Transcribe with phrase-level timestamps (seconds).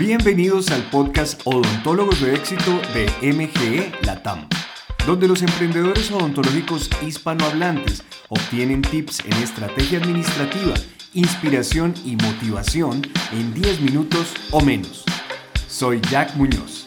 [0.00, 4.48] Bienvenidos al podcast Odontólogos de Éxito de MGE Latam,
[5.06, 10.72] donde los emprendedores odontológicos hispanohablantes obtienen tips en estrategia administrativa,
[11.12, 13.02] inspiración y motivación
[13.32, 15.04] en 10 minutos o menos.
[15.68, 16.86] Soy Jack Muñoz.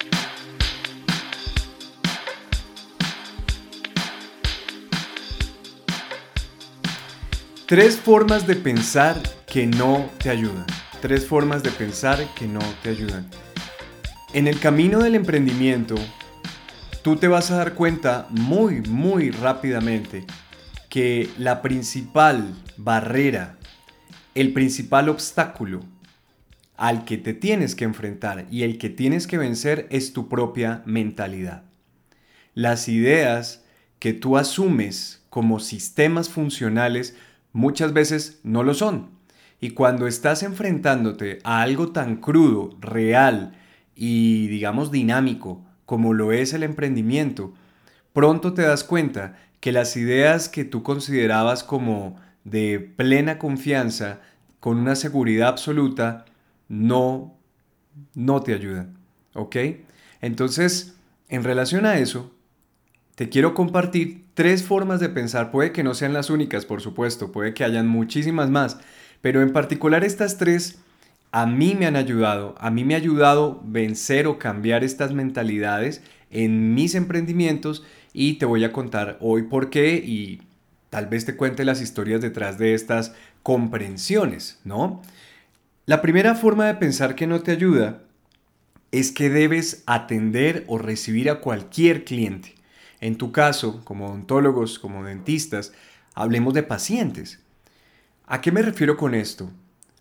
[7.68, 10.66] Tres formas de pensar que no te ayudan.
[11.04, 13.30] Tres formas de pensar que no te ayudan.
[14.34, 15.96] En el camino del emprendimiento,
[17.02, 20.24] tú te vas a dar cuenta muy, muy rápidamente
[20.88, 23.58] que la principal barrera,
[24.34, 25.82] el principal obstáculo
[26.78, 30.84] al que te tienes que enfrentar y el que tienes que vencer es tu propia
[30.86, 31.64] mentalidad.
[32.54, 33.66] Las ideas
[34.00, 37.14] que tú asumes como sistemas funcionales
[37.52, 39.13] muchas veces no lo son.
[39.64, 43.58] Y cuando estás enfrentándote a algo tan crudo, real
[43.96, 47.54] y digamos dinámico como lo es el emprendimiento,
[48.12, 54.20] pronto te das cuenta que las ideas que tú considerabas como de plena confianza,
[54.60, 56.26] con una seguridad absoluta,
[56.68, 57.38] no,
[58.16, 58.98] no te ayudan.
[59.34, 59.56] ¿Ok?
[60.20, 60.98] Entonces,
[61.30, 62.34] en relación a eso,
[63.16, 65.52] te quiero compartir tres formas de pensar.
[65.52, 68.78] Puede que no sean las únicas, por supuesto, puede que hayan muchísimas más,
[69.24, 70.80] pero en particular estas tres
[71.32, 72.56] a mí me han ayudado.
[72.60, 78.46] A mí me ha ayudado vencer o cambiar estas mentalidades en mis emprendimientos y te
[78.46, 80.42] voy a contar hoy por qué y
[80.90, 83.14] tal vez te cuente las historias detrás de estas
[83.44, 85.02] comprensiones, ¿no?
[85.86, 88.02] La primera forma de pensar que no te ayuda
[88.92, 92.56] es que debes atender o recibir a cualquier cliente.
[93.00, 95.72] En tu caso, como odontólogos, como dentistas,
[96.14, 97.40] hablemos de pacientes.
[98.26, 99.52] ¿A qué me refiero con esto?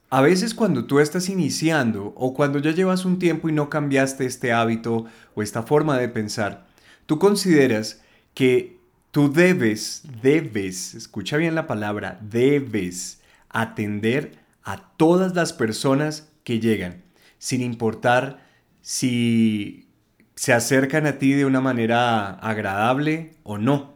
[0.09, 4.27] A veces cuando tú estás iniciando o cuando ya llevas un tiempo y no cambiaste
[4.27, 6.67] este hábito o esta forma de pensar,
[7.07, 8.01] tú consideras
[8.35, 8.79] que
[9.11, 17.03] tú debes, debes, escucha bien la palabra, debes atender a todas las personas que llegan,
[17.39, 18.47] sin importar
[18.83, 19.89] si
[20.37, 23.95] se acercan a ti de una manera agradable o no,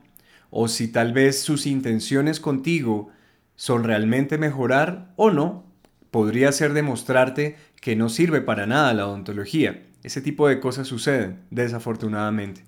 [0.51, 3.13] o si tal vez sus intenciones contigo
[3.57, 5.65] son realmente mejorar o no,
[6.11, 9.83] podría ser demostrarte que no sirve para nada la odontología.
[10.03, 12.63] Ese tipo de cosas suceden, desafortunadamente.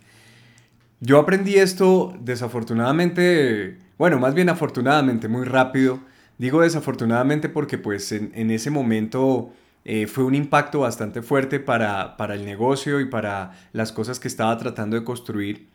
[1.01, 6.01] Yo aprendí esto desafortunadamente, bueno, más bien afortunadamente, muy rápido.
[6.39, 9.53] Digo desafortunadamente porque pues en, ese momento
[9.85, 14.57] eh, fue un impacto bastante fuerte para, el negocio y para las cosas que estaba
[14.59, 15.69] tratando de construir.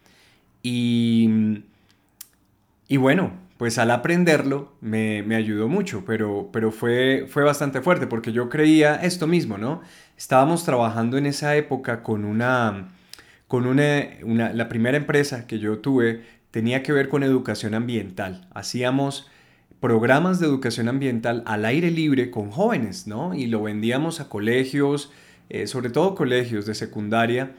[0.61, 1.63] Y,
[2.87, 3.31] y bueno,
[3.63, 8.95] pues al aprenderlo me, ayudó mucho, pero, pero fue, fue bastante fuerte porque yo creía
[8.95, 9.79] esto mismo, ¿no?
[10.17, 12.89] Estábamos trabajando en esa época con una,
[13.47, 18.49] con una, una, la primera empresa que yo tuve tenía que ver con educación ambiental.
[18.53, 19.31] Hacíamos
[19.79, 23.33] programas de educación ambiental al aire libre con jóvenes, ¿no?
[23.33, 25.09] Y lo vendíamos a colegios,
[25.47, 27.53] eh, sobre todo colegios de secundaria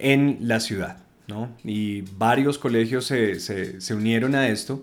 [0.00, 0.96] en la ciudad,
[1.28, 1.54] ¿no?
[1.62, 4.82] Y varios colegios se, se unieron a esto.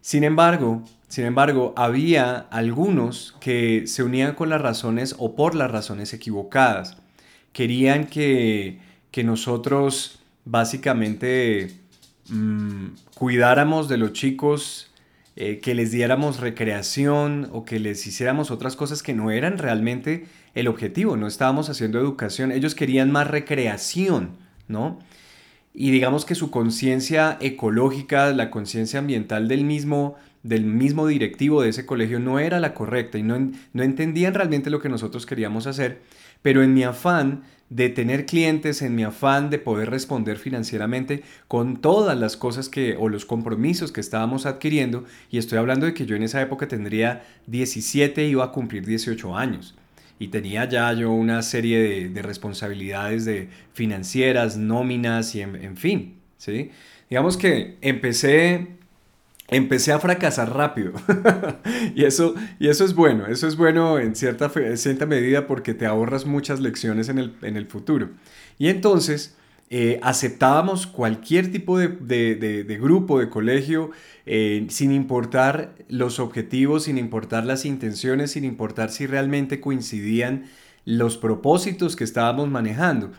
[0.00, 5.70] Sin embargo, sin embargo, había algunos que se unían con las razones o por las
[5.70, 6.96] razones equivocadas.
[7.52, 8.80] Querían que,
[9.12, 11.76] que nosotros básicamente
[12.28, 14.90] mmm, cuidáramos de los chicos
[15.36, 20.26] eh, que les diéramos recreación o que les hiciéramos otras cosas que no eran realmente
[20.54, 24.30] el objetivo, no estábamos haciendo educación, ellos querían más recreación,
[24.68, 24.98] ¿no?
[25.78, 31.68] Y digamos que su conciencia ecológica, la conciencia ambiental del mismo, del mismo directivo de
[31.68, 35.66] ese colegio no era la correcta y no, no entendían realmente lo que nosotros queríamos
[35.66, 36.00] hacer,
[36.40, 41.76] pero en mi afán de tener clientes, en mi afán de poder responder financieramente con
[41.76, 46.06] todas las cosas que o los compromisos que estábamos adquiriendo, y estoy hablando de que
[46.06, 49.74] yo en esa época tendría 17 iba a cumplir 18 años
[50.18, 56.70] y tenía ya yo una serie de, responsabilidades de financieras, nóminas y en, fin, ¿sí?
[57.10, 58.76] Digamos que empecé
[59.48, 60.92] empecé a fracasar rápido.
[61.94, 65.86] y, eso, y eso es bueno, eso es bueno en cierta, cierta medida porque te
[65.86, 68.10] ahorras muchas lecciones en el, futuro.
[68.58, 69.36] Y entonces
[69.68, 73.90] eh, aceptábamos cualquier tipo de, grupo, de colegio,
[74.26, 80.44] eh, sin importar los objetivos, sin importar las intenciones, sin importar si realmente coincidían
[80.84, 83.10] los propósitos que estábamos manejando.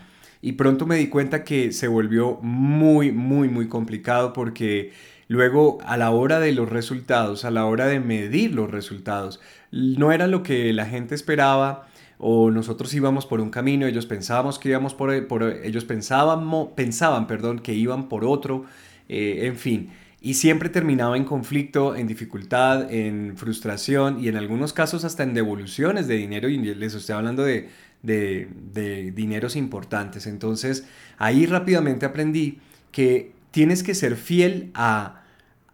[0.41, 4.93] Y pronto me di cuenta que se volvió muy, muy, muy complicado porque
[5.27, 9.41] Luego, a la hora de los resultados, a la hora de medir los resultados,
[9.71, 14.59] no era lo que la gente esperaba o nosotros íbamos por un camino, ellos pensábamos
[14.59, 18.65] que íbamos por, ellos pensaban, perdón, que iban por otro,
[19.07, 19.89] eh, en fin.
[20.19, 25.35] Y siempre terminaba en conflicto, en dificultad, en frustración y en algunos casos hasta en
[25.35, 26.49] devoluciones de dinero.
[26.49, 27.69] Y les estoy hablando de,
[28.01, 30.25] de dineros importantes.
[30.25, 30.87] Entonces
[31.19, 32.59] ahí rápidamente aprendí
[32.91, 35.21] que tienes que ser fiel a,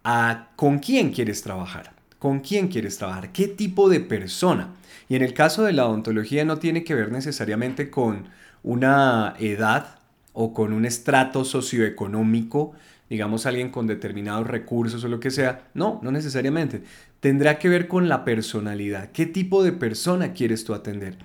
[0.03, 1.93] a con quién quieres trabajar.
[2.23, 3.33] ¿Con quién quieres trabajar?
[3.33, 4.69] ¿Qué tipo de persona?
[5.09, 8.29] Y en el caso de la odontología no tiene que ver necesariamente con
[8.63, 9.99] una edad
[10.31, 12.71] o con un estrato socioeconómico,
[13.09, 15.67] digamos alguien con determinados recursos o lo que sea.
[15.73, 16.83] No, no necesariamente.
[17.19, 19.11] Tendrá que ver con la personalidad.
[19.11, 21.17] ¿Qué tipo de persona quieres tú atender?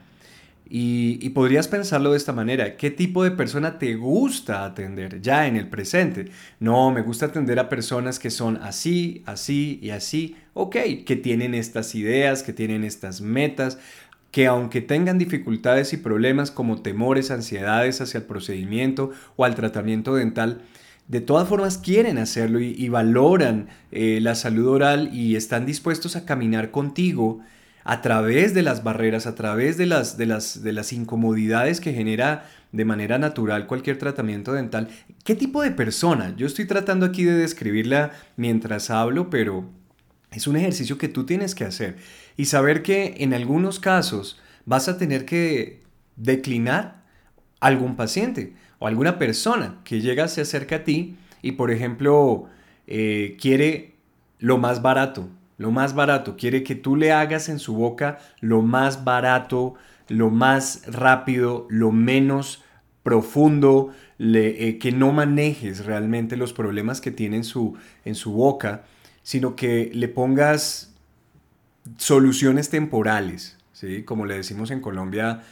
[0.70, 5.56] Y, podrías pensarlo de esta manera, ¿qué tipo de persona te gusta atender ya en
[5.56, 6.26] el presente?
[6.60, 10.76] No, me gusta atender a personas que son así, así y así, ok,
[11.06, 13.78] que tienen estas ideas, que tienen estas metas,
[14.30, 20.16] que aunque tengan dificultades y problemas como temores, ansiedades hacia el procedimiento o al tratamiento
[20.16, 20.60] dental,
[21.06, 26.26] de todas formas quieren hacerlo y, valoran eh, la salud oral y están dispuestos a
[26.26, 27.40] caminar contigo
[27.88, 31.94] a través de las barreras, a través de las, de las, de las incomodidades que
[31.94, 34.88] genera de manera natural cualquier tratamiento dental.
[35.24, 36.34] ¿Qué tipo de persona?
[36.36, 39.70] Yo estoy tratando aquí de describirla mientras hablo, pero
[40.32, 41.96] es un ejercicio que tú tienes que hacer
[42.36, 45.82] y saber que en algunos casos vas a tener que
[46.16, 47.06] declinar
[47.58, 52.50] algún paciente o alguna persona que llega, se acerca a ti y, por ejemplo,
[52.86, 53.94] eh, quiere
[54.40, 58.62] lo más barato, lo más barato, quiere que tú le hagas en su boca lo
[58.62, 59.74] más barato,
[60.08, 62.62] lo más rápido, lo menos
[63.02, 68.84] profundo, eh, que no manejes realmente los problemas que tiene en su, en su boca,
[69.22, 70.94] sino que le pongas
[71.96, 74.02] soluciones temporales, ¿sí?
[74.04, 75.42] como le decimos en Colombia,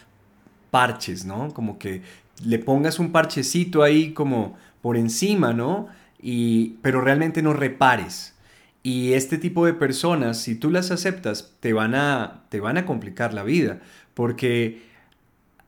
[0.70, 1.52] parches, ¿no?
[1.52, 2.02] Como que
[2.44, 5.88] le pongas un parchecito ahí como por encima, ¿no?
[6.20, 8.35] Y, pero realmente no repares.
[8.86, 12.86] Y este tipo de personas, si tú las aceptas, te van a, te van a
[12.86, 13.80] complicar la vida,
[14.14, 14.80] porque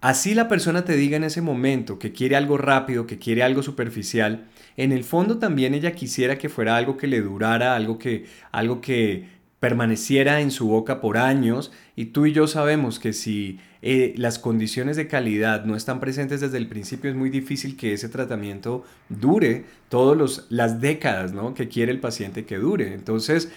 [0.00, 3.64] así la persona te diga en ese momento que quiere algo rápido, que quiere algo
[3.64, 8.26] superficial, en el fondo también ella quisiera que fuera algo que le durara, algo que,
[8.52, 9.26] algo que
[9.60, 14.38] permaneciera en su boca por años y tú y yo sabemos que si eh, las
[14.38, 18.84] condiciones de calidad no están presentes desde el principio es muy difícil que ese tratamiento
[19.08, 21.54] dure todas las décadas ¿no?
[21.54, 22.94] que quiere el paciente que dure.
[22.94, 23.50] Entonces,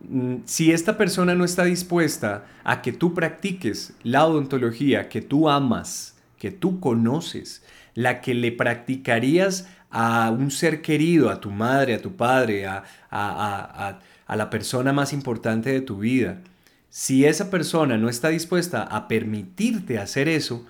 [0.00, 5.48] mm, si esta persona no está dispuesta a que tú practiques la odontología que tú
[5.48, 7.64] amas, que tú conoces,
[7.94, 12.84] la que le practicarías a un ser querido, a tu madre, a tu padre, a,
[13.10, 13.98] a a
[14.34, 16.40] la persona más importante de tu vida,
[16.90, 20.66] si esa persona no está dispuesta a permitirte hacer eso,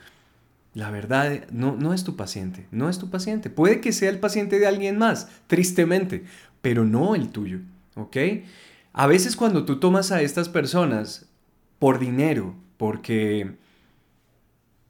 [0.75, 3.49] la verdad no, no es tu paciente, no es tu paciente.
[3.49, 6.25] Puede que sea el paciente de alguien más, tristemente,
[6.61, 7.61] pero no el tuyo,
[7.95, 8.17] ¿ok?
[8.93, 11.27] A veces cuando tú tomas a estas personas
[11.79, 13.53] por dinero, porque,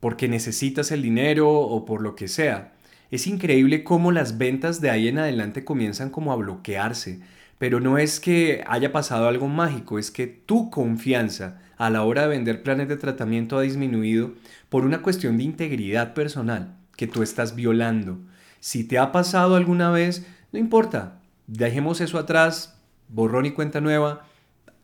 [0.01, 2.73] porque necesitas el dinero o por lo que sea,
[3.11, 7.21] es increíble cómo las ventas de ahí en adelante comienzan como a bloquearse,
[7.59, 12.23] pero no es que haya pasado algo mágico, es que tu confianza a la hora
[12.23, 14.33] de vender planes de tratamiento ha disminuido
[14.69, 18.19] por una cuestión de integridad personal que tú estás violando.
[18.61, 24.27] Si te ha pasado alguna vez, no importa, dejemos eso atrás, borrón y cuenta nueva,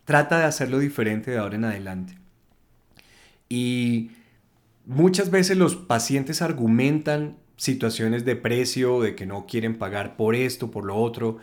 [0.04, 2.18] trata de hacerlo diferente de ahora en adelante.
[3.48, 4.10] Y
[4.86, 10.70] muchas veces los pacientes argumentan situaciones de precio, de que no quieren pagar por esto,
[10.70, 11.38] por lo otro,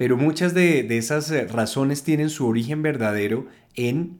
[0.00, 4.18] pero muchas de, esas eh, razones tienen su origen verdadero en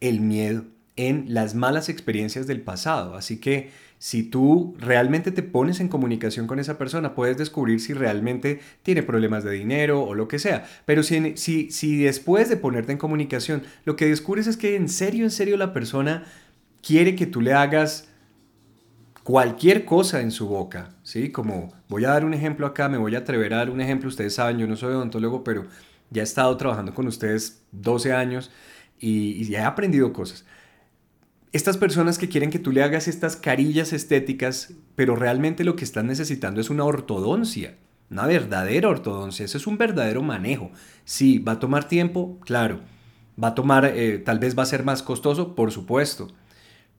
[0.00, 0.64] el miedo,
[0.96, 3.14] en las malas experiencias del pasado.
[3.14, 7.94] Así que si tú realmente te pones en comunicación con esa persona, puedes descubrir si
[7.94, 10.66] realmente tiene problemas de dinero o lo que sea.
[10.84, 15.30] Pero si, después de ponerte en comunicación, lo que descubres es que en serio, en
[15.30, 16.24] serio la persona
[16.82, 18.10] quiere que tú le hagas
[19.24, 21.32] cualquier cosa en su boca, ¿sí?
[21.32, 24.08] Como voy a dar un ejemplo acá, me voy a atrever a dar un ejemplo,
[24.08, 25.66] ustedes saben, yo no soy odontólogo, pero
[26.10, 28.52] ya he estado trabajando con ustedes 12 años
[29.00, 30.44] y, ya he aprendido cosas.
[31.52, 35.84] Estas personas que quieren que tú le hagas estas carillas estéticas, pero realmente lo que
[35.84, 37.76] están necesitando es una ortodoncia,
[38.10, 40.70] una verdadera ortodoncia, eso es un verdadero manejo.
[41.04, 42.80] Sí, va a tomar tiempo, claro.
[43.42, 46.28] Va a tomar, eh, tal vez va a ser más costoso, por supuesto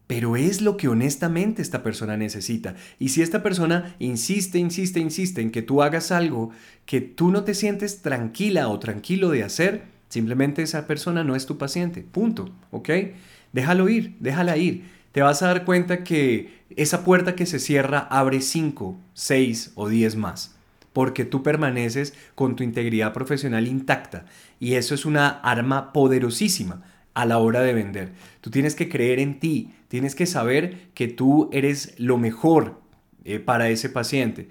[0.08, 2.76] pero es lo que honestamente esta persona necesita.
[3.00, 6.52] Y si esta persona insiste, insiste, insiste en que tú hagas algo
[6.86, 11.46] que tú no te sientes tranquila o tranquilo de hacer, simplemente esa persona no es
[11.46, 12.02] tu paciente.
[12.04, 12.52] Punto.
[12.72, 12.90] ¿Ok?
[13.52, 14.84] Déjalo ir, déjala ir.
[15.12, 19.88] te vas a dar cuenta que esa puerta que se cierra abre 5, 6 o
[19.88, 20.56] 10 más,
[20.92, 24.26] porque tú permaneces con tu integridad profesional intacta
[24.60, 26.84] y eso es una arma poderosísima
[27.14, 28.12] a la hora de vender.
[28.42, 32.82] Tú tienes que creer en ti, tienes que saber que tú eres lo mejor
[33.24, 34.50] eh, para ese paciente,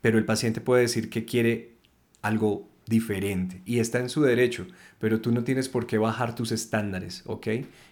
[0.00, 1.76] pero el paciente puede decir que quiere
[2.20, 4.66] algo diferente y está en su derecho,
[4.98, 7.46] pero tú no tienes por qué bajar tus estándares, ¿ok?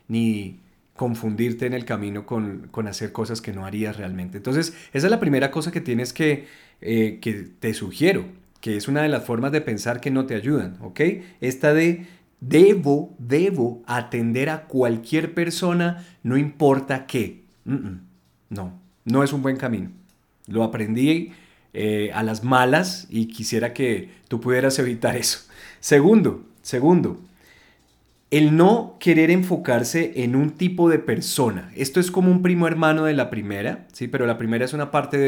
[0.08, 0.58] Ni
[0.96, 4.38] confundirte en el camino con, hacer cosas que no harías realmente.
[4.38, 6.46] Entonces, esa es la primera cosa que tienes que,
[6.80, 8.24] eh, que te sugiero,
[8.60, 11.02] que es una de las formas de pensar que no te ayudan, ¿ok?
[11.40, 12.08] Esta de
[12.40, 17.44] debo, debo atender a cualquier persona, no importa qué.
[17.64, 19.90] no, no es un buen camino.
[20.46, 21.32] Lo aprendí
[21.72, 25.40] eh, a las malas y quisiera que tú pudieras evitar eso.
[25.78, 27.20] Segundo, segundo,
[28.30, 31.72] el no querer enfocarse en un tipo de persona.
[31.74, 34.06] Esto es como un primo hermano de la primera, ¿sí?
[34.06, 35.18] Pero la primera es una parte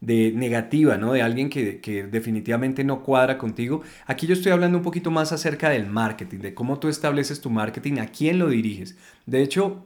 [0.00, 1.12] de, negativa, ¿no?
[1.12, 3.82] De alguien que, que, definitivamente no cuadra contigo.
[4.06, 7.50] Aquí yo estoy hablando un poquito más acerca del marketing, de cómo tú estableces tu
[7.50, 8.96] marketing, a quién lo diriges.
[9.26, 9.84] De hecho,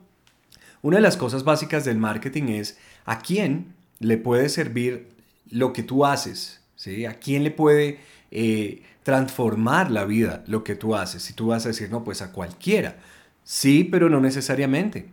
[0.80, 5.08] una de las cosas básicas del marketing es a quién le puede servir
[5.50, 7.04] lo que tú haces, ¿sí?
[7.04, 7.98] ¿A quién le puede
[8.30, 11.22] eh, transformar la vida lo que tú haces?
[11.22, 12.96] Si tú vas a decir, no, pues a cualquiera.
[13.44, 15.08] Sí, pero no necesariamente.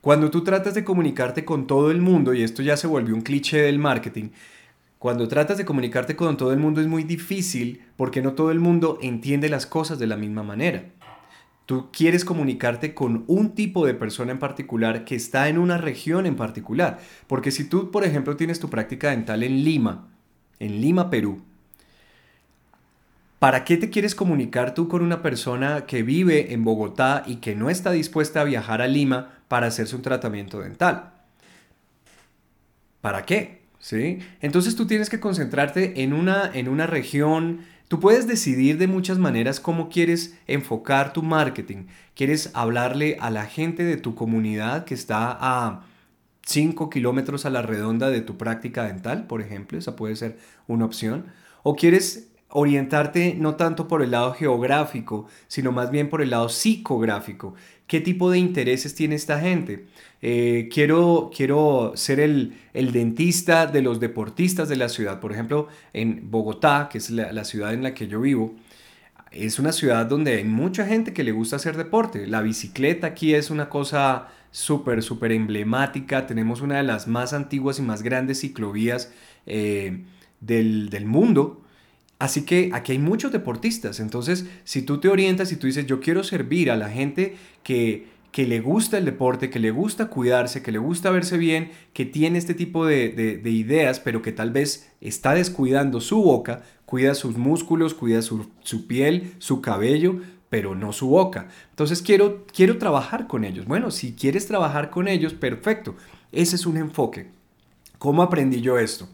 [0.00, 3.22] Cuando tú tratas de comunicarte con todo el mundo, y esto ya se volvió un
[3.22, 4.30] cliché del marketing,
[4.98, 8.60] cuando tratas de comunicarte con todo el mundo es muy difícil porque no todo el
[8.60, 10.84] mundo entiende las cosas de la misma manera.
[11.66, 16.26] Tú quieres comunicarte con un tipo de persona en particular que está en una región
[16.26, 17.00] en particular.
[17.26, 20.08] Porque si tú, por ejemplo, tienes tu práctica dental en Lima,
[20.60, 21.42] en Lima, Perú,
[23.42, 27.56] ¿para qué te quieres comunicar tú con una persona que vive en Bogotá y que
[27.56, 31.14] no está dispuesta a viajar a Lima para hacerse un tratamiento dental?
[33.00, 33.62] ¿Para qué?
[33.80, 34.20] ¿Sí?
[34.42, 39.18] Entonces tú tienes que concentrarte en una, en una región Tú puedes decidir de muchas
[39.18, 41.88] maneras cómo quieres enfocar tu marketing.
[42.14, 45.84] ¿Quieres hablarle a la gente de tu comunidad que está a
[46.46, 49.76] 5 kilómetros a la redonda de tu práctica dental, por ejemplo?
[49.76, 51.26] Esa puede ser una opción.
[51.64, 56.48] ¿O quieres orientarte no tanto por el lado geográfico, sino más bien por el lado
[56.48, 57.54] psicográfico?
[57.86, 59.84] ¿Qué tipo de intereses tiene esta gente?
[60.22, 65.20] Eh, quiero, quiero ser el, dentista de los deportistas de la ciudad.
[65.20, 68.54] Por ejemplo, en Bogotá, que es la, ciudad en la que yo vivo,
[69.30, 72.26] es una ciudad donde hay mucha gente que le gusta hacer deporte.
[72.26, 76.26] La bicicleta aquí es una cosa súper, súper emblemática.
[76.26, 79.12] Tenemos una de las más antiguas y más grandes ciclovías
[79.46, 80.04] eh,
[80.40, 81.61] del, del mundo.
[82.22, 83.98] Así que aquí hay muchos deportistas.
[83.98, 88.06] Entonces, si tú te orientas y tú dices, yo quiero servir a la gente que
[88.30, 92.06] que le gusta el deporte, que le gusta cuidarse, que le gusta verse bien, que
[92.06, 97.36] tiene este tipo de, ideas, pero que tal vez está descuidando su boca, cuida sus
[97.36, 98.46] músculos, cuida su,
[98.88, 101.48] piel, su cabello, pero no su boca.
[101.70, 103.66] Entonces quiero, quiero trabajar con ellos.
[103.66, 105.94] Bueno, si quieres trabajar con ellos, perfecto.
[106.32, 107.26] Ese es un enfoque.
[107.98, 109.10] ¿Cómo aprendí yo esto?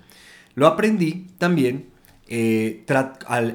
[0.55, 1.98] Lo aprendí también
[2.29, 2.85] eh,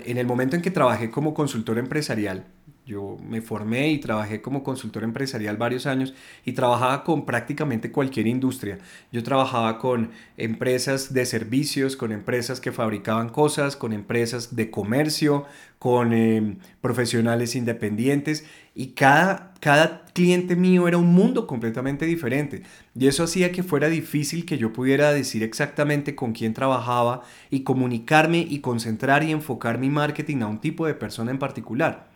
[0.06, 2.53] en el momento en que trabajé como consultor empresarial
[2.86, 6.14] yo me formé y trabajé como consultor empresarial varios años
[6.44, 8.80] y trabajaba con prácticamente cualquier industria.
[9.12, 15.46] Yo trabajaba con empresas de servicios, con empresas que fabricaban cosas, con empresas de comercio,
[15.80, 22.64] con em, profesionales independientes y cada, cada cliente mío era un mundo completamente diferente.
[22.96, 27.64] Y eso hacía que fuera difícil que yo pudiera decir exactamente con quién trabajaba y
[27.64, 32.13] comunicarme y concentrar y enfocar mi marketing a un tipo de persona en particular.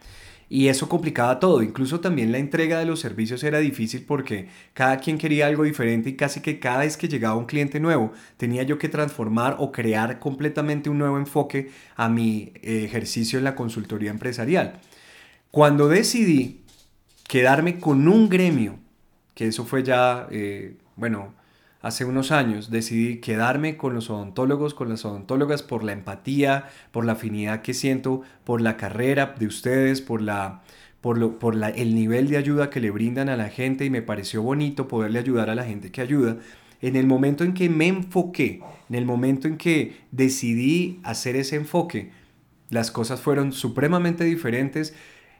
[0.49, 4.97] Y eso complicaba todo, incluso también la entrega de los servicios era difícil porque cada
[4.97, 8.63] quien quería algo diferente y casi que cada vez que llegaba un cliente nuevo tenía
[8.63, 13.55] yo que transformar o crear completamente un nuevo enfoque a mi eh, ejercicio en la
[13.55, 14.79] consultoría empresarial.
[15.51, 16.61] Cuando decidí
[17.27, 18.79] quedarme con un gremio,
[19.35, 21.33] que eso fue ya, eh, bueno,
[21.81, 27.05] hace unos años decidí quedarme con los odontólogos, con las odontólogas por la empatía, por
[27.05, 30.63] la afinidad que siento, por la carrera de ustedes, por la
[31.01, 33.89] por, lo, por la, el nivel de ayuda que le brindan a la gente y
[33.89, 36.37] me pareció bonito poderle ayudar a la gente que ayuda.
[36.81, 41.55] En el momento en que me enfoqué, en el momento en que decidí hacer ese
[41.55, 42.11] enfoque,
[42.69, 44.93] las cosas fueron supremamente diferentes.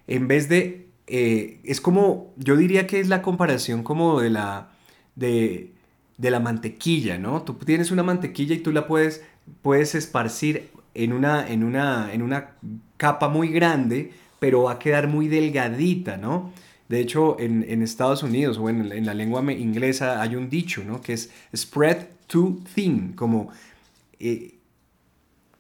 [0.07, 4.69] En vez de, eh, es como, yo diría que es la comparación como de la,
[5.15, 5.73] de,
[6.17, 7.43] de la mantequilla, ¿no?
[7.43, 9.23] Tú tienes una mantequilla y tú la puedes,
[9.61, 12.51] puedes esparcir en una, en, una, en una
[12.97, 16.51] capa muy grande, pero va a quedar muy delgadita, ¿no?
[16.89, 21.01] De hecho, en, Estados Unidos o en, la lengua inglesa hay un dicho, ¿no?
[21.01, 23.49] Que es spread too thin, como
[24.19, 24.56] eh,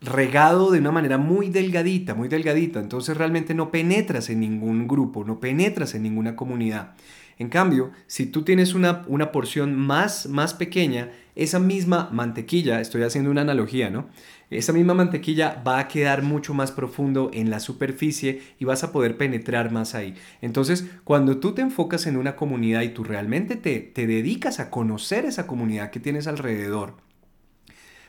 [0.01, 2.79] regado de una manera muy delgadita, muy delgadita.
[2.79, 6.93] Entonces realmente no penetras en ningún grupo, no penetras en ninguna comunidad.
[7.39, 13.03] En cambio, si tú tienes una, una porción más, más pequeña, esa misma mantequilla, estoy
[13.03, 14.07] haciendo una analogía, ¿no?
[14.49, 18.91] Esa misma mantequilla va a quedar mucho más profundo en la superficie y vas a
[18.91, 20.15] poder penetrar más ahí.
[20.41, 24.71] Entonces, cuando tú te enfocas en una comunidad y tú realmente te, te dedicas a
[24.71, 26.95] conocer esa comunidad que tienes alrededor,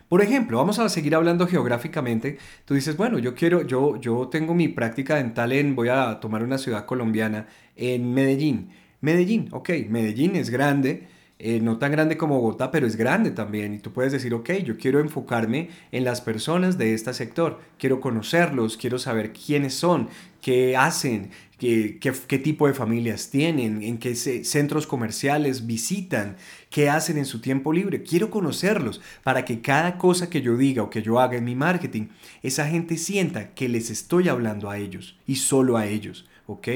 [0.08, 2.38] por ejemplo, vamos a seguir hablando geográficamente.
[2.64, 6.42] Tú dices, bueno, yo quiero, yo, yo tengo mi práctica dental en, voy a tomar
[6.42, 7.46] una ciudad colombiana,
[7.76, 8.70] en Medellín.
[9.00, 13.74] Medellín, ok, Medellín es grande, eh, no tan grande como Bogotá, pero es grande también.
[13.74, 18.00] Y tú puedes decir, ok, yo quiero enfocarme en las personas de este sector, quiero
[18.00, 20.08] conocerlos, quiero saber quiénes son,
[20.40, 26.36] qué hacen, qué, qué, tipo de familias tienen, en qué centros comerciales visitan,
[26.70, 28.02] qué hacen en su tiempo libre.
[28.02, 31.54] Quiero conocerlos para que cada cosa que yo diga o que yo haga en mi
[31.54, 32.08] marketing,
[32.42, 36.26] esa gente sienta que les estoy hablando a ellos y solo a ellos.
[36.46, 36.68] ¿ok?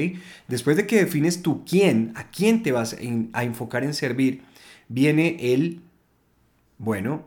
[0.47, 2.95] Después de que defines tú quién, a quién te vas
[3.33, 4.43] a enfocar en servir,
[4.87, 5.81] viene el,
[6.77, 7.25] bueno,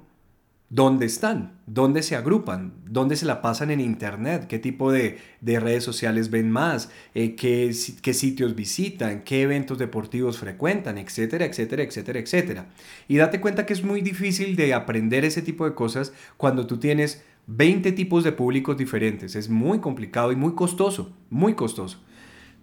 [0.68, 1.58] ¿dónde están?
[1.66, 2.75] ¿Dónde se agrupan?
[2.88, 4.46] ¿Dónde se la pasan en Internet?
[4.49, 6.90] ¿Qué tipo de, redes sociales ven más?
[7.14, 9.23] Eh, ¿qué, ¿Qué sitios visitan?
[9.23, 10.99] ¿Qué eventos deportivos frecuentan?
[10.99, 12.66] Etcétera, etcétera, etcétera, etcétera.
[13.08, 16.78] Y date cuenta que es muy difícil de aprender ese tipo de cosas cuando tú
[16.78, 19.37] tienes 20 tipos de públicos diferentes.
[19.37, 22.02] Es muy complicado y muy costoso, muy costoso.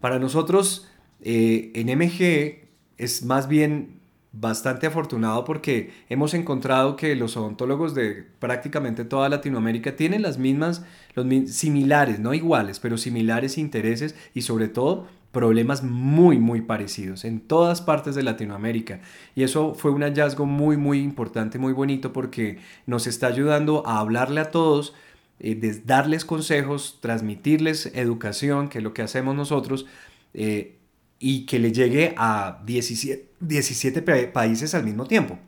[0.01, 0.89] Para nosotros
[1.21, 2.67] eh, en MG
[2.97, 4.01] es más bien
[4.33, 10.83] bastante afortunado porque hemos encontrado que los odontólogos de prácticamente toda Latinoamérica tienen las mismas,
[11.13, 17.39] los similares, no iguales, pero similares intereses y sobre todo problemas muy, muy parecidos en
[17.41, 19.01] todas partes de Latinoamérica.
[19.35, 23.99] Y eso fue un hallazgo muy, muy importante, muy bonito porque nos está ayudando a
[23.99, 24.93] hablarle a todos
[25.39, 29.85] eh, darles consejos, transmitirles educación, que es lo que hacemos nosotros,
[30.33, 30.77] eh,
[31.25, 35.39] y que le llegue a 17, 17 países al mismo tiempo.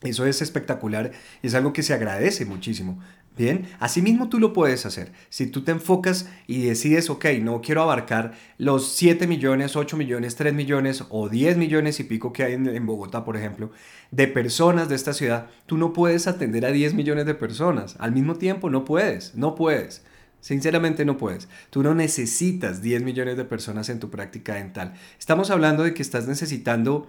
[0.00, 2.98] Eso es espectacular es algo que se agradece muchísimo.
[3.36, 5.12] Bien, asimismo tú lo puedes hacer.
[5.28, 10.36] Si tú te enfocas y decides, ok, no quiero abarcar los 7 millones, 8 millones,
[10.36, 13.72] 3 millones o 10 millones y pico que hay en, Bogotá, por ejemplo,
[14.10, 17.96] de personas de esta ciudad, tú no puedes atender a 10 millones de personas.
[17.98, 20.02] Al mismo tiempo, no puedes, no puedes.
[20.40, 21.48] Sinceramente no puedes.
[21.70, 24.94] Tú no necesitas 10 millones de personas en tu práctica dental.
[25.18, 27.08] Estamos hablando de que estás necesitando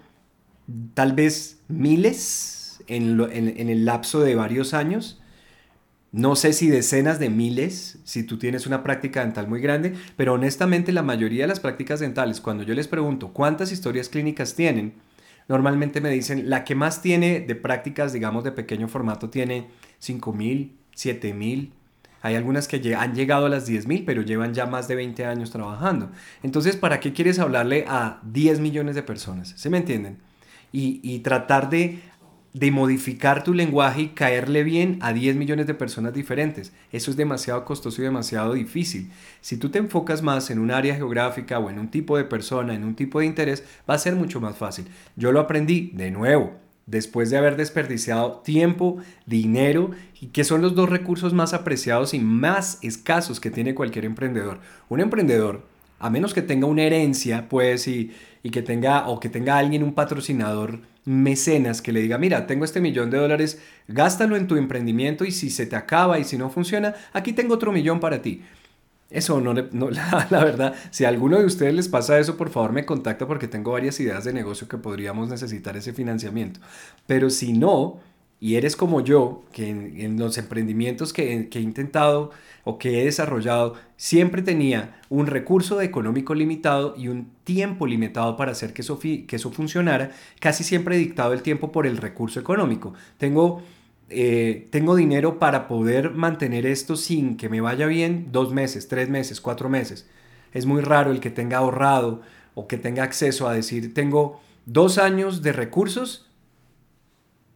[0.93, 5.21] tal vez miles en, en el lapso de varios años
[6.11, 10.33] no sé si decenas de miles, si tú tienes una práctica dental muy grande, pero
[10.33, 14.95] honestamente la mayoría de las prácticas dentales, cuando yo les pregunto cuántas historias clínicas tienen,
[15.47, 20.33] normalmente me dicen, la que más tiene de prácticas, digamos, de pequeño formato tiene 5
[20.33, 21.71] mil, 7 mil.
[22.21, 25.25] Hay algunas que han llegado a las 10 mil, pero llevan ya más de 20
[25.25, 26.11] años trabajando.
[26.43, 29.53] Entonces, ¿para qué quieres hablarle a 10 millones de personas?
[29.55, 30.19] ¿Se me entienden?
[30.71, 31.99] Y, y tratar de
[32.53, 36.73] de modificar tu lenguaje y caerle bien a 10 millones de personas diferentes.
[36.91, 39.09] Eso es demasiado costoso y demasiado difícil.
[39.39, 42.73] Si tú te enfocas más en un área geográfica o en un tipo de persona,
[42.75, 44.85] en un tipo de interés, va a ser mucho más fácil.
[45.15, 46.53] Yo lo aprendí de nuevo,
[46.91, 52.19] después de haber desperdiciado tiempo, dinero, y que son los dos recursos más apreciados y
[52.19, 54.59] más escasos que tiene cualquier emprendedor.
[54.89, 55.65] Un emprendedor,
[55.99, 58.11] a menos que tenga una herencia, pues, y,
[58.43, 62.65] y que tenga, o que tenga alguien, un patrocinador, mecenas que le diga, mira, tengo
[62.65, 66.37] este millón de dólares, gástalo en tu emprendimiento y si se te acaba y si
[66.37, 68.43] no funciona, aquí tengo otro millón para ti.
[69.11, 69.89] Eso no, no
[70.29, 73.47] la, verdad, si a alguno de ustedes les pasa eso, por favor me contacta porque
[73.47, 76.61] tengo varias ideas de negocio que podríamos necesitar ese financiamiento.
[77.07, 77.99] Pero si no,
[78.39, 82.31] y eres como yo, que en, los emprendimientos que, he intentado
[82.63, 88.53] o que he desarrollado, siempre tenía un recurso económico limitado y un tiempo limitado para
[88.53, 92.39] hacer que eso, que eso funcionara, casi siempre he dictado el tiempo por el recurso
[92.39, 92.93] económico.
[93.17, 93.61] Tengo,
[94.11, 99.09] eh, tengo dinero para poder mantener esto sin que me vaya bien dos meses, tres
[99.09, 100.07] meses, cuatro meses.
[100.53, 102.21] Es muy raro el que tenga ahorrado
[102.53, 106.29] o que tenga acceso a decir, tengo dos años de recursos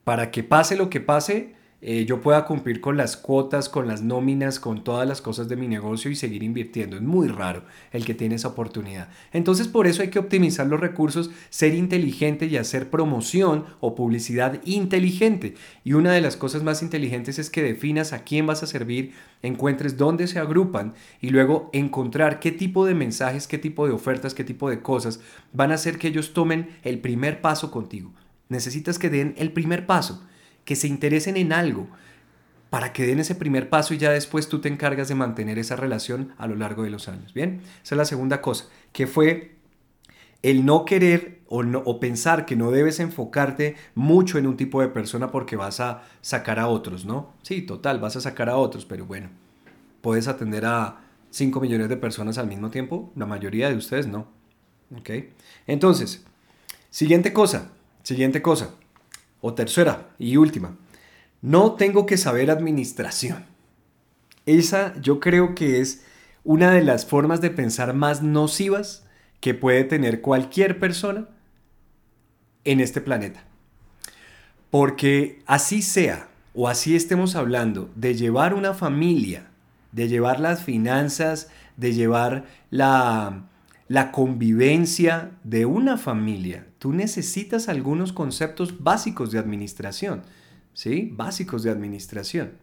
[0.03, 1.55] para que pase lo que pase,
[1.87, 5.55] eh, yo pueda cumplir con las cuotas, con las nóminas, con todas las cosas de
[5.55, 6.95] mi negocio y seguir invirtiendo.
[6.95, 9.09] Es muy raro el que tiene esa oportunidad.
[9.33, 14.59] Entonces por eso hay que optimizar los recursos, ser inteligente y hacer promoción o publicidad
[14.65, 15.53] inteligente.
[15.83, 19.13] Y una de las cosas más inteligentes es que definas a quién vas a servir,
[19.43, 24.33] encuentres dónde se agrupan y luego encontrar qué tipo de mensajes, qué tipo de ofertas,
[24.33, 25.19] qué tipo de cosas
[25.53, 28.11] van a hacer que ellos tomen el primer paso contigo.
[28.49, 30.23] Necesitas que den el primer paso
[30.65, 31.87] que se interesen en algo
[32.69, 35.77] para que den ese primer paso y ya después tú te encargas de mantener esa
[35.77, 37.33] relación a lo largo de los años.
[37.33, 39.55] Bien, esa es la segunda cosa, que fue
[40.41, 45.31] el no querer o, pensar que no debes enfocarte mucho en un tipo de persona
[45.31, 47.33] porque vas a sacar a otros, ¿no?
[47.43, 49.29] Sí, total, vas a sacar a otros, pero bueno,
[50.01, 54.27] puedes atender a 5 millones de personas al mismo tiempo, la mayoría de ustedes no.
[54.97, 55.11] ¿Ok?
[55.65, 56.25] Entonces,
[56.89, 57.71] siguiente cosa,
[58.03, 58.71] siguiente cosa
[59.45, 60.75] o tercera y última,
[61.43, 63.45] no tengo que saber administración.
[64.47, 66.03] Esa yo creo que es
[66.43, 69.05] una de las formas de pensar más nocivas
[69.41, 71.27] que puede tener cualquier persona
[72.63, 73.43] en este planeta.
[74.71, 79.51] Porque así sea o así estemos hablando de llevar una familia,
[79.91, 83.43] de llevar las finanzas, de llevar la,
[83.87, 90.23] la convivencia de una familia, tú necesitas algunos conceptos básicos de administración,
[90.73, 91.11] ¿sí?
[91.13, 92.53] Básicos de administración.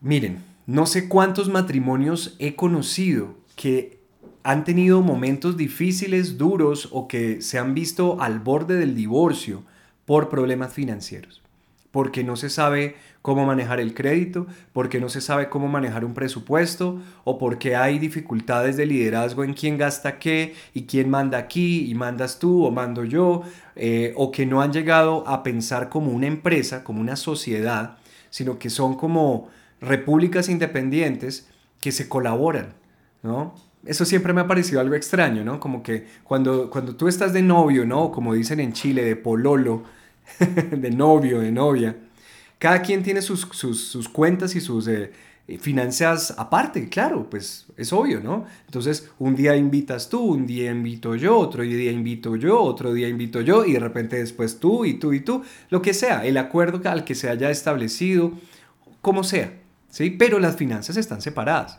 [0.00, 4.00] Miren, no sé cuántos matrimonios he conocido que
[4.42, 9.64] han tenido momentos difíciles, duros o que se han visto al borde del divorcio
[10.04, 11.45] por problemas financieros
[11.96, 16.12] porque no se sabe cómo manejar el crédito, porque no se sabe cómo manejar un
[16.12, 21.90] presupuesto o porque hay dificultades de liderazgo en quién gasta qué y quién manda aquí
[21.90, 23.44] y mandas tú o mando yo,
[23.76, 27.96] eh, o que no han llegado a pensar como una empresa, como una sociedad,
[28.28, 29.48] sino que son como
[29.80, 31.48] repúblicas independientes
[31.80, 32.74] que se colaboran,
[33.22, 33.54] ¿no?
[33.86, 35.60] Eso siempre me ha parecido algo extraño, ¿no?
[35.60, 38.12] Como que cuando, cuando tú estás de novio, ¿no?
[38.12, 39.96] Como dicen en Chile, de pololo,
[40.70, 41.96] de novio, de novia.
[42.58, 43.44] Cada quien tiene sus,
[44.12, 45.12] cuentas y sus eh,
[45.60, 48.46] finanzas aparte, claro, pues es obvio, ¿no?
[48.64, 53.08] Entonces, un día invitas tú, un día invito yo, otro día invito yo, otro día
[53.08, 56.36] invito yo, y de repente después tú y tú y tú, lo que sea, el
[56.38, 58.32] acuerdo al que se haya establecido,
[59.02, 59.52] como sea,
[59.90, 60.10] ¿sí?
[60.10, 61.78] Pero las finanzas están separadas.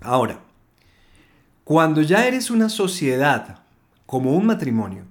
[0.00, 0.40] Ahora,
[1.64, 3.62] cuando ya eres una sociedad
[4.06, 5.06] como un matrimonio,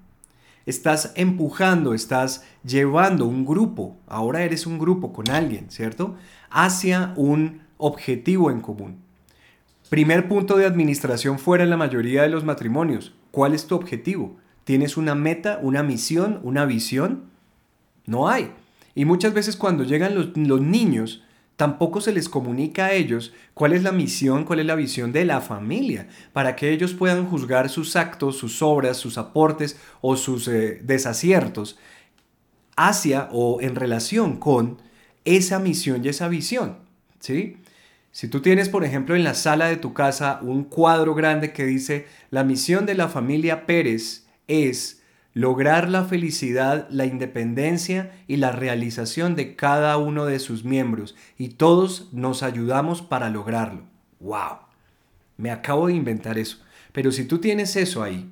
[0.65, 6.15] estás empujando, estás llevando un grupo, ahora eres un grupo con alguien, ¿cierto?
[6.49, 8.97] Hacia un objetivo en común.
[9.89, 13.13] Primer punto de administración fuera en la mayoría de los matrimonios.
[13.31, 14.37] ¿Cuál es tu objetivo?
[14.63, 17.25] ¿Tienes una meta, una misión, una visión?
[18.05, 18.51] No hay.
[18.95, 21.23] Y muchas veces cuando llegan los, los niños,
[21.55, 25.23] Tampoco se les comunica a ellos cuál es la misión, cuál es la visión de
[25.23, 30.47] la familia, para que ellos puedan juzgar sus actos, sus obras, sus aportes o sus
[30.47, 31.77] eh, desaciertos
[32.75, 34.81] hacia o en relación con
[35.25, 36.77] esa misión y esa visión.
[37.19, 37.57] ¿sí?
[38.11, 41.65] Si tú tienes, por ejemplo, en la sala de tu casa un cuadro grande que
[41.65, 45.02] dice, la misión de la familia Pérez es
[45.33, 51.49] lograr la felicidad, la independencia y la realización de cada uno de sus miembros y
[51.49, 53.83] todos nos ayudamos para lograrlo.
[54.19, 54.59] ¡Wow!
[55.37, 56.59] Me acabo de inventar eso.
[56.91, 58.29] Pero si tú tienes eso ahí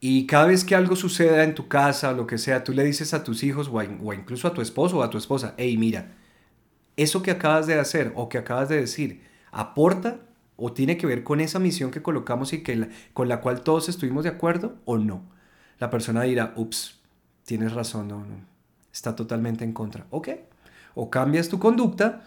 [0.00, 2.84] y cada vez que algo suceda en tu casa o lo que sea, tú le
[2.84, 6.12] dices a tus hijos o, incluso a tu esposo o a tu esposa, hey, mira,
[6.96, 10.20] eso que acabas de hacer o que acabas de decir, ¿aporta
[10.56, 13.88] o tiene que ver con esa misión que colocamos y que con la cual todos
[13.88, 15.37] estuvimos de acuerdo o no?
[15.78, 16.98] La persona dirá, ups,
[17.44, 18.36] tienes razón, no, no,
[18.92, 20.06] está totalmente en contra.
[20.10, 20.28] Ok,
[20.94, 22.24] o cambias tu conducta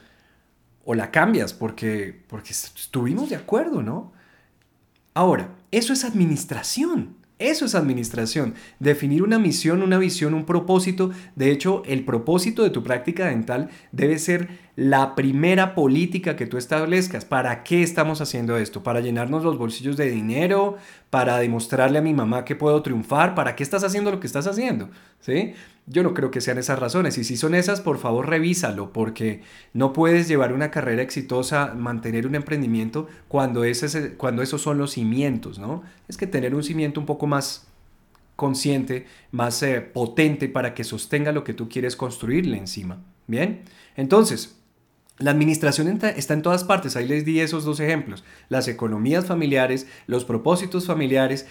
[0.83, 4.13] o la cambias porque, porque estuvimos de acuerdo, ¿no?
[5.13, 7.17] Ahora, eso es administración.
[7.41, 8.53] Eso es administración.
[8.77, 11.09] Definir una misión, una visión, un propósito.
[11.35, 16.57] De hecho, el propósito de tu práctica dental debe ser la primera política que tú
[16.57, 17.25] establezcas.
[17.25, 18.83] ¿Para qué estamos haciendo esto?
[18.83, 20.77] ¿Para llenarnos los bolsillos de dinero?
[21.09, 23.33] ¿Para demostrarle a mi mamá que puedo triunfar?
[23.33, 24.91] ¿Para qué estás haciendo lo que estás haciendo?
[25.19, 25.55] ¿Sí?
[25.87, 27.17] Yo no creo que sean esas razones.
[27.17, 29.41] Y si son esas, por favor revísalo, porque
[29.73, 34.91] no puedes llevar una carrera exitosa, mantener un emprendimiento cuando, ese, cuando esos son los
[34.91, 35.83] cimientos, ¿no?
[36.07, 37.67] Es que tener un cimiento un poco más
[38.35, 43.03] consciente, más eh, potente para que sostenga lo que tú quieres construirle encima.
[43.27, 43.63] Bien,
[43.95, 44.57] entonces,
[45.19, 49.87] la administración está en todas partes, ahí les di esos dos ejemplos, las economías familiares,
[50.07, 51.45] los propósitos familiares,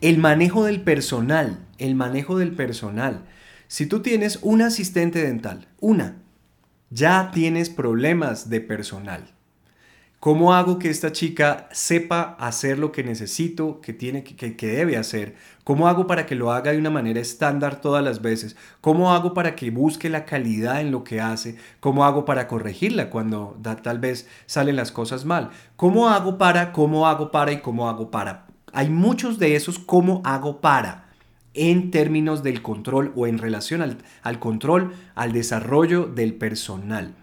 [0.00, 3.26] el manejo del personal, el manejo del personal.
[3.74, 6.22] Si tú tienes un asistente dental, una,
[6.90, 9.32] ya tienes problemas de personal.
[10.20, 14.96] ¿Cómo hago que esta chica sepa hacer lo que necesito, que, tiene, que, que, debe
[14.96, 15.34] hacer?
[15.64, 18.54] ¿Cómo hago para que lo haga de una manera estándar todas las veces?
[18.80, 21.56] ¿Cómo hago para que busque la calidad en lo que hace?
[21.80, 25.50] ¿Cómo hago para corregirla cuando tal vez salen las cosas mal?
[25.74, 28.46] ¿Cómo hago para, cómo hago para y cómo hago para?
[28.72, 31.04] Hay muchos de esos cómo hago para
[31.54, 37.14] en términos del control o en relación al, al control, al desarrollo del personal.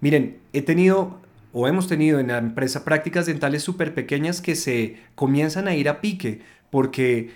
[0.00, 1.20] Miren, he tenido
[1.52, 5.88] o hemos tenido en la empresa prácticas dentales súper pequeñas que se comienzan a ir
[5.88, 7.30] a pique porque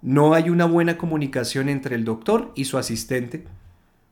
[0.00, 3.44] no hay una buena comunicación entre el doctor y su asistente.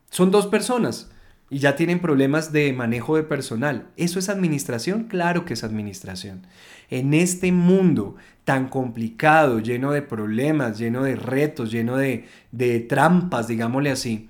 [0.09, 1.09] Son dos personas
[1.49, 3.87] y ya tienen problemas de manejo de personal.
[3.95, 5.05] ¿Eso es administración?
[5.05, 6.45] Claro que es administración.
[6.89, 13.47] En este mundo tan complicado, lleno de problemas, lleno de retos, lleno de, de trampas,
[13.47, 14.29] digámosle así,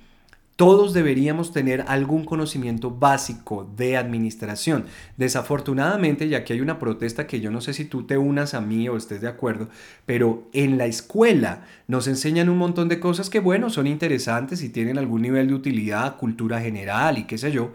[0.58, 4.86] todos deberíamos tener algún conocimiento básico de administración.
[5.16, 8.60] Desafortunadamente, ya que hay una protesta que yo no sé si tú te unas a
[8.60, 9.70] mí o estés de acuerdo,
[10.08, 14.70] pero en la escuela nos enseñan un montón de cosas que, bueno, son interesantes y
[14.70, 17.72] tienen algún nivel de utilidad, cultura general y qué sé yo,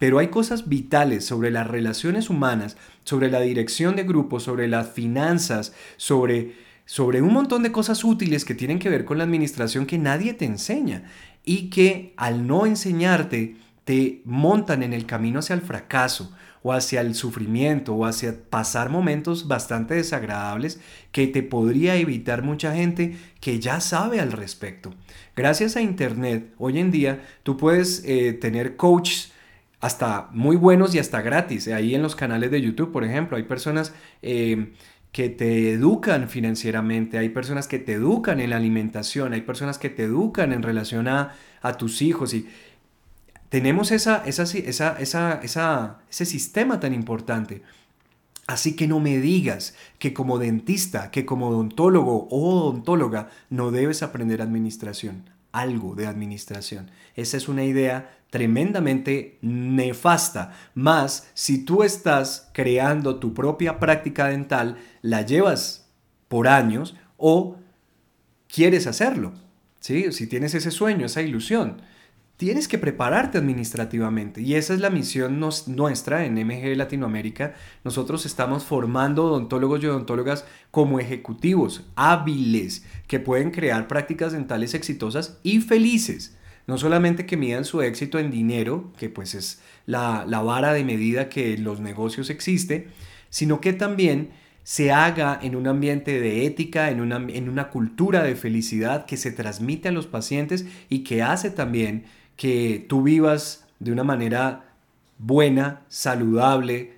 [0.00, 4.88] pero hay cosas vitales sobre las relaciones humanas, sobre la dirección de grupos, sobre las
[4.88, 9.86] finanzas, sobre sobre un montón de cosas útiles que tienen que ver con la administración
[9.86, 11.04] que nadie te enseña
[11.44, 17.02] y que al no enseñarte te montan en el camino hacia el fracaso o hacia
[17.02, 20.80] el sufrimiento o hacia pasar momentos bastante desagradables
[21.12, 24.94] que te podría evitar mucha gente que ya sabe al respecto.
[25.36, 29.32] Gracias a Internet, hoy en día tú puedes eh, tener coaches
[29.80, 31.68] hasta muy buenos y hasta gratis.
[31.68, 33.92] Ahí en los canales de YouTube, por ejemplo, hay personas...
[34.22, 34.72] Eh,
[35.14, 39.88] que te educan financieramente, hay personas que te educan en la alimentación, hay personas que
[39.88, 41.36] te educan en relación a,
[41.78, 42.48] tus hijos y
[43.48, 47.62] tenemos esa, esa, esa, esa, ese sistema tan importante.
[48.48, 54.02] Así que no me digas que como dentista, que como odontólogo o odontóloga no debes
[54.02, 56.90] aprender administración, algo de administración.
[57.14, 60.50] Esa es una idea tremendamente nefasta.
[60.74, 65.88] Más si tú estás creando tu propia práctica dental, la llevas
[66.26, 67.58] por años o
[68.48, 69.34] quieres hacerlo.
[69.78, 70.10] ¿sí?
[70.10, 71.80] Si tienes ese sueño, esa ilusión,
[72.36, 74.42] tienes que prepararte administrativamente.
[74.42, 77.54] Y esa es la misión nuestra en MG Latinoamérica.
[77.84, 85.38] Nosotros estamos formando odontólogos y odontólogas como ejecutivos hábiles que pueden crear prácticas dentales exitosas
[85.44, 86.36] y felices.
[86.66, 91.28] No solamente que midan su éxito en dinero, que pues es la, vara de medida
[91.28, 92.88] que en los negocios existe,
[93.28, 94.30] sino que también
[94.62, 99.18] se haga en un ambiente de ética, en una, en una cultura de felicidad que
[99.18, 102.04] se transmite a los pacientes y que hace también
[102.36, 104.64] que tú vivas de una manera
[105.18, 106.94] buena, saludable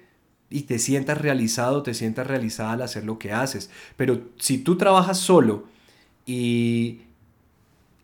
[0.48, 3.70] y te sientas realizado, te sientas realizada al hacer lo que haces.
[3.96, 5.64] Pero si tú trabajas solo
[6.24, 7.00] y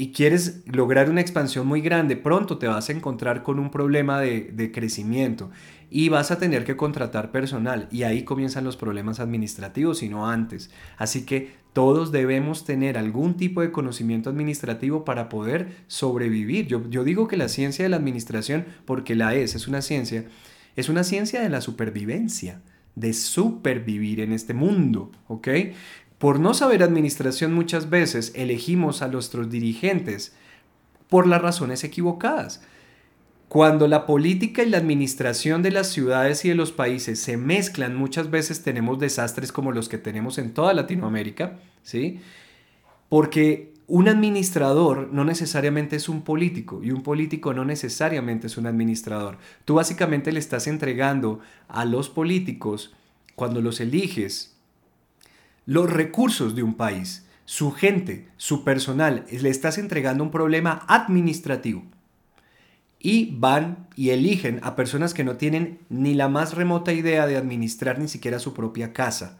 [0.02, 4.20] y quieres lograr una expansión muy grande, pronto te vas a encontrar con un problema
[4.20, 5.52] de, crecimiento
[5.90, 10.28] y vas a tener que contratar personal y ahí comienzan los problemas administrativos y no
[10.28, 10.72] antes.
[10.98, 16.66] Así que todos debemos tener algún tipo de conocimiento administrativo para poder sobrevivir.
[16.66, 20.24] Yo, yo digo que la ciencia de la administración, porque la es, es una ciencia,
[20.74, 22.60] es una ciencia de la supervivencia
[22.94, 25.48] de supervivir en este mundo, ¿ok?
[26.22, 30.32] Por no saber administración muchas veces elegimos a nuestros dirigentes
[31.08, 32.62] por las razones equivocadas.
[33.48, 37.96] Cuando la política y la administración de las ciudades y de los países se mezclan,
[37.96, 42.20] muchas veces tenemos desastres como los que tenemos en toda Latinoamérica, ¿sí?
[43.08, 48.68] Porque un administrador no necesariamente es un político y un político no necesariamente es un
[48.68, 49.38] administrador.
[49.64, 52.94] Tú básicamente le estás entregando a los políticos,
[53.34, 54.52] cuando los eliges,
[55.66, 61.84] los recursos de un país, su gente, su personal, le estás entregando un problema administrativo.
[62.98, 67.36] Y van y eligen a personas que no tienen ni la más remota idea de
[67.36, 69.38] administrar ni siquiera su propia casa.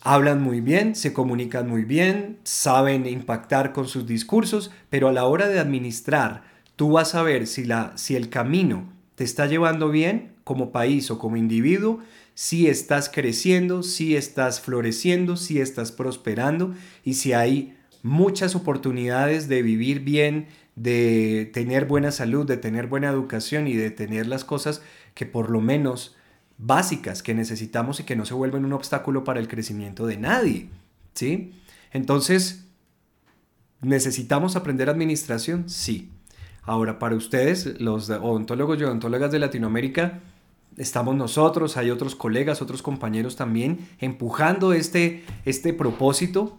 [0.00, 5.24] Hablan muy bien, se comunican muy bien, saben impactar con sus discursos, pero a la
[5.24, 6.44] hora de administrar,
[6.76, 11.10] tú vas a ver si, la, si el camino te está llevando bien como país
[11.10, 12.00] o como individuo,
[12.34, 19.62] si estás creciendo, si estás floreciendo, si estás prosperando y si hay muchas oportunidades de
[19.62, 24.82] vivir bien, de tener buena salud, de tener buena educación y de tener las cosas
[25.14, 26.16] que por lo menos
[26.58, 30.68] básicas que necesitamos y que no se vuelven un obstáculo para el crecimiento de nadie,
[31.14, 31.52] ¿sí?
[31.92, 32.64] Entonces,
[33.84, 35.68] ¿Necesitamos aprender administración?
[35.68, 36.10] Sí.
[36.62, 40.20] Ahora, para ustedes, los odontólogos y odontólogas de Latinoamérica,
[40.76, 46.58] estamos nosotros, hay otros colegas, otros compañeros también empujando este, este propósito.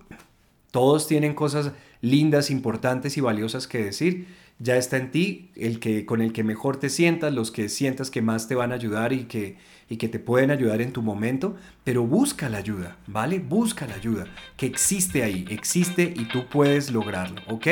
[0.71, 4.27] Todos tienen cosas lindas, importantes y valiosas que decir.
[4.57, 8.09] Ya está en ti el que con el que mejor te sientas, los que sientas
[8.09, 9.57] que más te van a ayudar y que,
[9.89, 13.39] y que te pueden ayudar en tu momento, pero busca la ayuda, ¿vale?
[13.39, 17.67] Busca la ayuda, que existe ahí, existe y tú puedes lograrlo, ¿ok?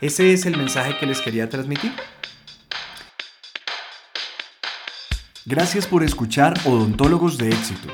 [0.00, 1.92] Ese es el mensaje que les quería transmitir.
[5.48, 7.88] Gracias por escuchar Odontólogos de Éxito.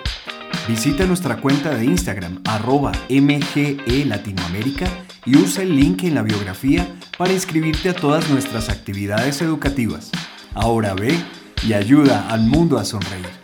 [0.66, 4.88] Visita nuestra cuenta de Instagram arroba MGE Latinoamérica
[5.24, 6.84] y usa el link en la biografía
[7.16, 10.10] para inscribirte a todas nuestras actividades educativas.
[10.52, 11.16] Ahora ve
[11.64, 13.43] y ayuda al mundo a sonreír.